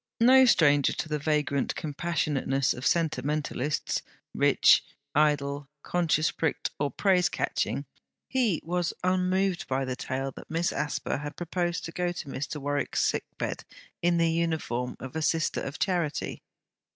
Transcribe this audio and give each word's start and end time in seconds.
No 0.19 0.45
stranger 0.45 0.93
to 0.93 1.07
the 1.09 1.19
vagrant 1.19 1.75
compassionateness 1.75 2.73
of 2.73 2.87
sentimentalists; 2.87 4.01
rich, 4.33 4.83
idle, 5.13 5.69
conscience 5.83 6.31
pricked 6.31 6.71
or 6.79 6.89
praise 6.89 7.29
catching; 7.29 7.85
he 8.27 8.61
was 8.65 8.93
unmoved 9.03 9.67
by 9.67 9.85
the 9.85 9.95
tale 9.95 10.31
that 10.31 10.49
Miss 10.49 10.73
Asper 10.73 11.17
had 11.17 11.37
proposed 11.37 11.85
to 11.85 11.91
go 11.91 12.11
to 12.13 12.29
Mr. 12.29 12.55
Warwick's 12.59 13.05
sick 13.05 13.25
bed 13.37 13.63
in 14.01 14.17
the 14.17 14.31
uniform 14.31 14.95
of 14.99 15.15
a 15.15 15.21
Sister 15.21 15.61
of 15.61 15.77
Charity. 15.77 16.41